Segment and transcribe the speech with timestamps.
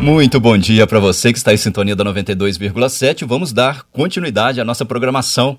[0.00, 3.26] Muito bom dia para você que está em sintonia da 92,7.
[3.26, 5.58] Vamos dar continuidade à nossa programação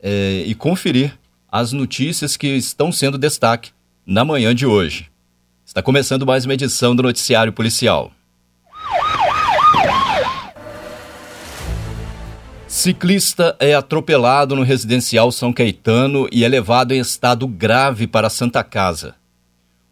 [0.00, 1.18] é, e conferir
[1.50, 3.70] as notícias que estão sendo destaque
[4.06, 5.10] na manhã de hoje.
[5.66, 8.12] Está começando mais uma edição do Noticiário Policial.
[12.68, 18.62] Ciclista é atropelado no residencial São Caetano e é levado em estado grave para Santa
[18.62, 19.16] Casa.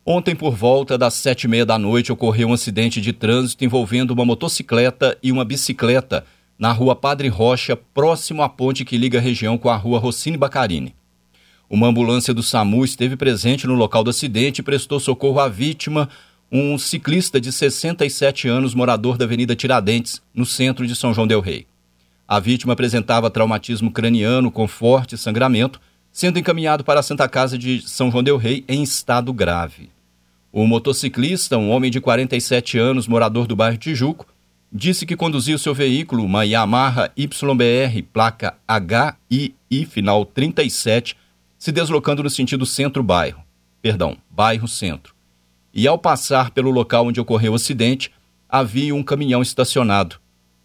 [0.04, 4.12] Ontem, por volta das sete e meia da noite, ocorreu um acidente de trânsito envolvendo
[4.12, 6.24] uma motocicleta e uma bicicleta
[6.58, 10.36] na rua Padre Rocha, próximo à ponte que liga a região com a rua Rossini
[10.36, 10.94] Bacarini.
[11.68, 16.08] Uma ambulância do SAMU esteve presente no local do acidente e prestou socorro à vítima,
[16.50, 21.40] um ciclista de 67 anos, morador da Avenida Tiradentes, no centro de São João Del
[21.40, 21.66] Rei.
[22.26, 25.80] A vítima apresentava traumatismo craniano com forte sangramento
[26.12, 29.90] sendo encaminhado para a Santa Casa de São João del Rei em estado grave.
[30.52, 34.26] O motociclista, um homem de 47 anos, morador do bairro Tijuco,
[34.72, 41.16] disse que conduziu seu veículo, uma Yamaha YBR, placa HII final 37,
[41.58, 43.42] se deslocando no sentido centro-bairro,
[43.82, 45.14] perdão, bairro-centro.
[45.72, 48.10] E ao passar pelo local onde ocorreu o acidente,
[48.48, 50.16] havia um caminhão estacionado.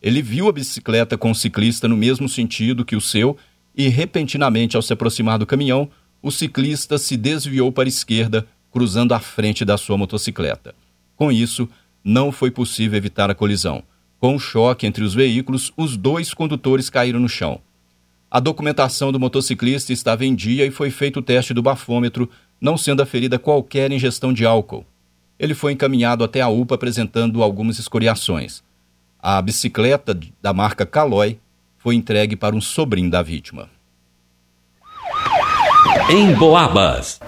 [0.02, 3.38] Ele viu a bicicleta com o ciclista no mesmo sentido que o seu
[3.76, 5.90] e, repentinamente, ao se aproximar do caminhão,
[6.22, 10.74] o ciclista se desviou para a esquerda, cruzando a frente da sua motocicleta.
[11.16, 11.68] Com isso,
[12.04, 13.84] não foi possível evitar a colisão.
[14.20, 17.60] Com o choque entre os veículos, os dois condutores caíram no chão.
[18.30, 22.30] A documentação do motociclista estava em dia e foi feito o teste do bafômetro,
[22.60, 24.86] não sendo aferida qualquer ingestão de álcool.
[25.38, 28.64] Ele foi encaminhado até a UPA apresentando algumas escoriações.
[29.20, 31.40] A bicicleta da marca Caloi
[31.86, 33.70] foi entregue para um sobrinho da vítima.
[36.10, 37.20] Em Boabas.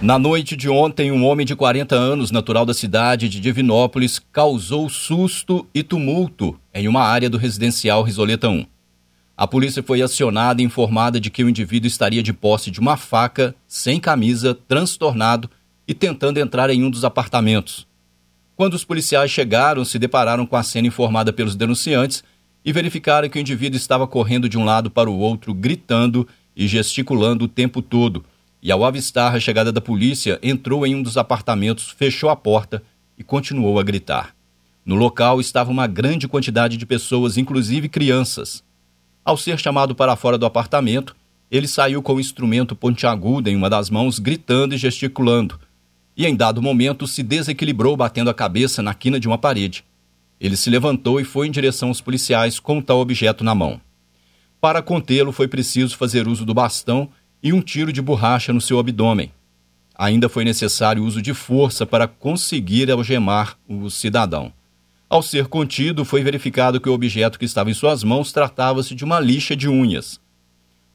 [0.00, 4.88] Na noite de ontem, um homem de 40 anos, natural da cidade de Divinópolis, causou
[4.88, 8.64] susto e tumulto em uma área do residencial Risoleta 1.
[9.36, 12.96] A polícia foi acionada e informada de que o indivíduo estaria de posse de uma
[12.96, 15.50] faca, sem camisa, transtornado
[15.86, 17.86] e tentando entrar em um dos apartamentos.
[18.56, 22.24] Quando os policiais chegaram, se depararam com a cena informada pelos denunciantes
[22.64, 26.66] e verificaram que o indivíduo estava correndo de um lado para o outro, gritando e
[26.68, 28.24] gesticulando o tempo todo.
[28.62, 32.82] E ao avistar a chegada da polícia, entrou em um dos apartamentos, fechou a porta
[33.16, 34.34] e continuou a gritar.
[34.84, 38.62] No local estava uma grande quantidade de pessoas, inclusive crianças.
[39.24, 41.14] Ao ser chamado para fora do apartamento,
[41.50, 45.58] ele saiu com o instrumento pontiagudo em uma das mãos, gritando e gesticulando.
[46.16, 49.84] E em dado momento se desequilibrou, batendo a cabeça na quina de uma parede.
[50.40, 53.80] Ele se levantou e foi em direção aos policiais com tal objeto na mão.
[54.60, 57.10] Para contê-lo, foi preciso fazer uso do bastão
[57.42, 59.30] e um tiro de borracha no seu abdômen.
[59.94, 64.52] Ainda foi necessário uso de força para conseguir algemar o cidadão.
[65.10, 69.04] Ao ser contido, foi verificado que o objeto que estava em suas mãos tratava-se de
[69.04, 70.20] uma lixa de unhas.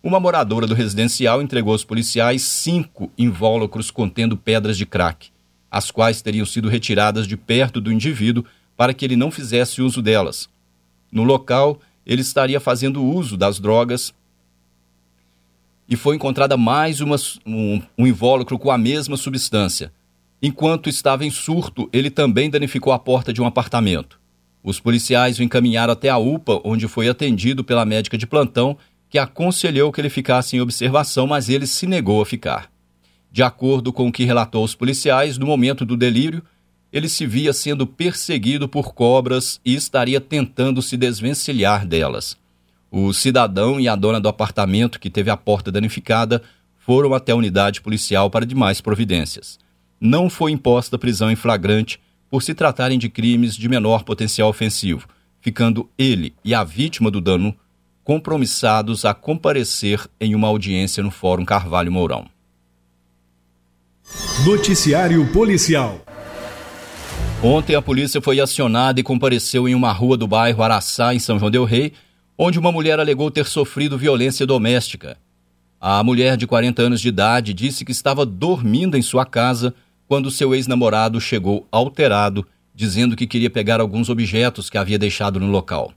[0.02, 5.30] Uma moradora do residencial entregou aos policiais cinco invólucros contendo pedras de crack,
[5.70, 8.46] as quais teriam sido retiradas de perto do indivíduo
[8.76, 10.50] para que ele não fizesse uso delas.
[11.12, 14.14] No local, ele estaria fazendo uso das drogas
[15.88, 17.16] e foi encontrada mais uma,
[17.46, 19.92] um, um invólucro com a mesma substância.
[20.42, 24.20] Enquanto estava em surto, ele também danificou a porta de um apartamento.
[24.64, 28.78] Os policiais o encaminharam até a UPA, onde foi atendido pela médica de plantão,
[29.10, 32.70] que aconselhou que ele ficasse em observação, mas ele se negou a ficar.
[33.32, 36.44] De acordo com o que relatou aos policiais, no momento do delírio,
[36.96, 42.38] ele se via sendo perseguido por cobras e estaria tentando se desvencilhar delas.
[42.90, 46.42] O cidadão e a dona do apartamento, que teve a porta danificada,
[46.80, 49.60] foram até a unidade policial para demais providências.
[50.00, 55.06] Não foi imposta prisão em flagrante por se tratarem de crimes de menor potencial ofensivo,
[55.42, 57.54] ficando ele e a vítima do dano
[58.06, 62.26] compromissados a comparecer em uma audiência no Fórum Carvalho Mourão.
[64.46, 66.05] Noticiário Policial
[67.44, 71.38] Ontem a polícia foi acionada e compareceu em uma rua do bairro Araçá, em São
[71.38, 71.94] João del Rei,
[72.38, 75.18] onde uma mulher alegou ter sofrido violência doméstica.
[75.80, 79.74] A mulher de 40 anos de idade disse que estava dormindo em sua casa
[80.08, 85.48] quando seu ex-namorado chegou alterado, dizendo que queria pegar alguns objetos que havia deixado no
[85.48, 85.94] local.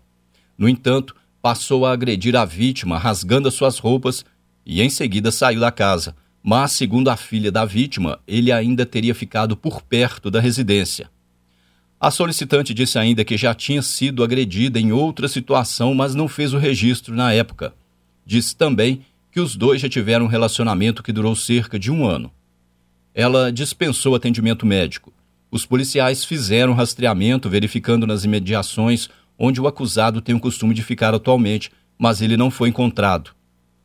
[0.57, 4.25] No entanto, passou a agredir a vítima, rasgando as suas roupas
[4.67, 6.15] e em seguida saiu da casa.
[6.43, 11.09] Mas, segundo a filha da vítima, ele ainda teria ficado por perto da residência.
[12.00, 16.53] A solicitante disse ainda que já tinha sido agredida em outra situação, mas não fez
[16.53, 17.75] o registro na época.
[18.25, 19.03] Disse também
[19.33, 22.31] que os dois já tiveram um relacionamento que durou cerca de um ano.
[23.12, 25.12] Ela dispensou atendimento médico.
[25.50, 29.09] os policiais fizeram rastreamento, verificando nas imediações
[29.39, 33.31] onde o acusado tem o costume de ficar atualmente, mas ele não foi encontrado.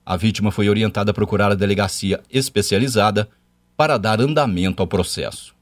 [0.06, 3.30] A vítima foi orientada a procurar a delegacia especializada
[3.78, 5.53] para dar andamento ao processo.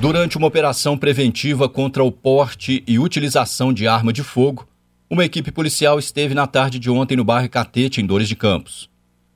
[0.00, 4.66] Durante uma operação preventiva contra o porte e utilização de arma de fogo,
[5.10, 8.88] uma equipe policial esteve na tarde de ontem no bairro Catete, em Dores de Campos.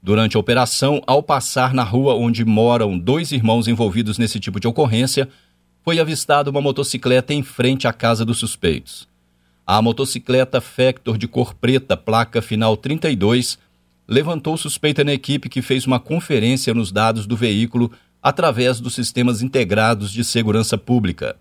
[0.02, 4.66] Durante a operação, ao passar na rua onde moram dois irmãos envolvidos nesse tipo de
[4.66, 5.28] ocorrência,
[5.82, 9.06] foi avistada uma motocicleta em frente à casa dos suspeitos.
[9.66, 13.58] A motocicleta Factor de cor preta, placa final 32,
[14.08, 17.92] levantou suspeita na equipe que fez uma conferência nos dados do veículo
[18.24, 21.36] através dos sistemas integrados de segurança pública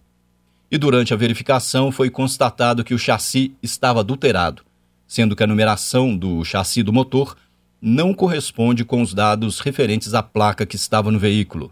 [0.70, 4.64] e durante a verificação foi constatado que o chassi estava adulterado,
[5.08, 7.38] sendo que a numeração do chassi do motor
[7.82, 11.72] não corresponde com os dados referentes à placa que estava no veículo.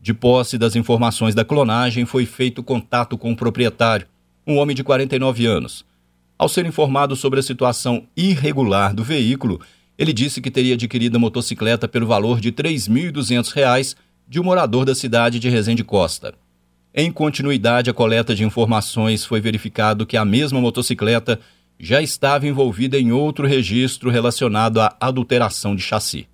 [0.00, 4.08] De posse das informações da clonagem, foi feito contato com o proprietário,
[4.44, 5.84] um homem de 49 anos.
[6.36, 9.60] Ao ser informado sobre a situação irregular do veículo,
[9.96, 13.94] ele disse que teria adquirido a motocicleta pelo valor de R$ 3.200
[14.32, 16.32] de um morador da cidade de Resende Costa.
[16.94, 21.38] Em continuidade à coleta de informações, foi verificado que a mesma motocicleta
[21.78, 26.26] já estava envolvida em outro registro relacionado à adulteração de chassi.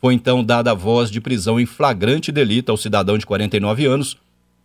[0.00, 4.16] Foi então dada a voz de prisão em flagrante delito ao cidadão de 49 anos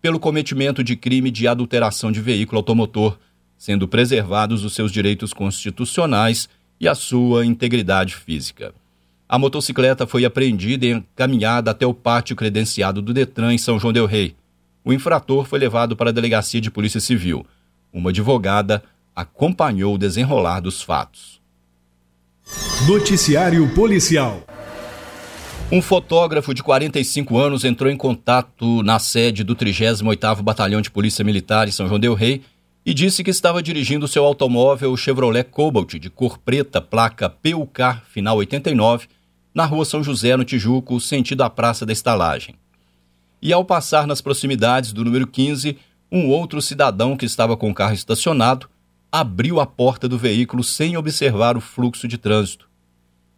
[0.02, 3.18] pelo cometimento de crime de adulteração de veículo automotor,
[3.58, 6.48] sendo preservados os seus direitos constitucionais
[6.80, 8.74] e a sua integridade física.
[9.32, 13.94] A motocicleta foi apreendida e encaminhada até o pátio credenciado do Detran em São João
[13.94, 14.36] del Rei
[14.84, 17.46] o infrator foi levado para a delegacia de polícia civil.
[17.94, 18.84] Uma advogada
[19.16, 21.40] acompanhou o desenrolar dos fatos.
[22.88, 24.44] Noticiário Policial.
[25.72, 31.24] Um fotógrafo de 45 anos entrou em contato na sede do 38º Batalhão de Polícia
[31.24, 32.42] Militar em São João del Rei
[32.84, 38.38] e disse que estava dirigindo seu automóvel Chevrolet Cobalt de cor preta, placa PUK final
[38.38, 39.08] 89,
[39.54, 42.56] na rua São José, no Tijuco, sentido à Praça da Estalagem
[43.42, 45.78] e, ao passar nas proximidades do número 15,
[46.12, 48.70] um outro cidadão que estava com o carro estacionado
[49.12, 52.70] abriu a porta do veículo sem observar o fluxo de trânsito.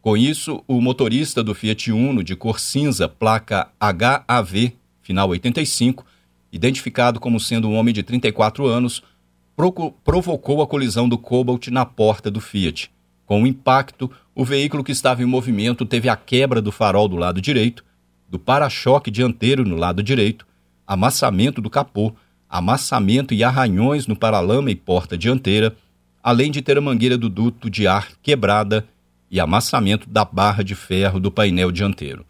[0.02, 6.06] Com isso, o motorista do Fiat Uno de cor cinza, placa HAV, final 85,
[6.52, 9.02] identificado como sendo um homem de 34 anos,
[10.04, 12.92] provocou a colisão do Cobalt na porta do Fiat.
[13.26, 17.16] Com o impacto, o veículo que estava em movimento teve a quebra do farol do
[17.16, 17.84] lado direito
[18.34, 20.44] do para-choque dianteiro no lado direito,
[20.88, 22.16] amassamento do capô,
[22.50, 25.76] amassamento e arranhões no paralama e porta dianteira,
[26.24, 28.88] além de ter a mangueira do duto de ar quebrada
[29.30, 32.26] e amassamento da barra de ferro do painel dianteiro.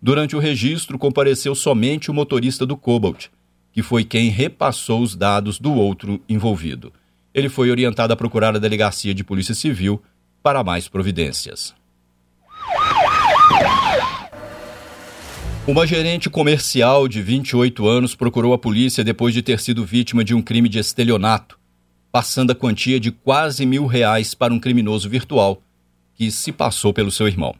[0.00, 3.26] Durante o registro, compareceu somente o motorista do Cobalt,
[3.72, 6.90] que foi quem repassou os dados do outro envolvido.
[7.34, 10.02] Ele foi orientado a procurar a delegacia de Polícia Civil
[10.46, 11.74] para mais providências.
[15.66, 20.36] Uma gerente comercial de 28 anos procurou a polícia depois de ter sido vítima de
[20.36, 21.58] um crime de estelionato,
[22.12, 25.60] passando a quantia de quase mil reais para um criminoso virtual
[26.14, 27.52] que se passou pelo seu irmão.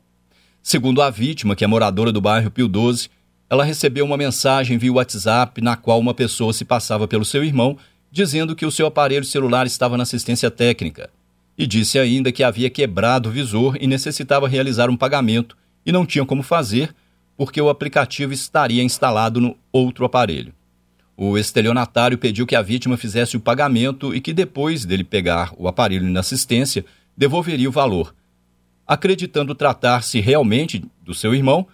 [0.63, 3.11] Segundo a vítima, que é moradora do bairro Pio 12,
[3.51, 7.77] ela recebeu uma mensagem via WhatsApp na qual uma pessoa se passava pelo seu irmão,
[8.13, 11.11] dizendo que o seu aparelho celular estava na assistência técnica.
[11.57, 16.05] E disse ainda que havia quebrado o visor e necessitava realizar um pagamento e não
[16.05, 16.95] tinha como fazer
[17.37, 20.53] porque o aplicativo estaria instalado no outro aparelho.
[21.17, 25.69] O estelionatário pediu que a vítima fizesse o pagamento e que depois dele pegar o
[25.69, 26.85] aparelho na assistência,
[27.17, 28.15] devolveria o valor.
[28.87, 31.67] Acreditando tratar-se realmente do seu irmão,